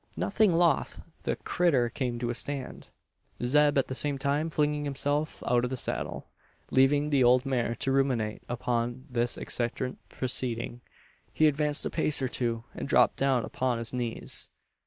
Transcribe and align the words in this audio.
Nothing 0.17 0.51
loth, 0.51 0.99
the 1.25 1.35
"critter" 1.35 1.87
came 1.87 2.17
to 2.17 2.31
a 2.31 2.33
stand; 2.33 2.87
Zeb, 3.43 3.77
at 3.77 3.87
the 3.87 3.93
same 3.93 4.17
time, 4.17 4.49
flinging 4.49 4.83
himself 4.83 5.43
out 5.45 5.63
of 5.63 5.69
the 5.69 5.77
saddle. 5.77 6.25
Leaving 6.71 7.11
the 7.11 7.23
old 7.23 7.45
mare 7.45 7.75
to 7.75 7.91
ruminate 7.91 8.41
upon 8.49 9.05
this 9.11 9.37
eccentric 9.37 9.97
proceeding, 10.09 10.81
he 11.31 11.45
advanced 11.45 11.85
a 11.85 11.91
pace 11.91 12.19
or 12.19 12.27
two, 12.27 12.63
and 12.73 12.87
dropped 12.89 13.17
down 13.17 13.45
upon 13.45 13.77
his 13.77 13.93
knees. 13.93 14.49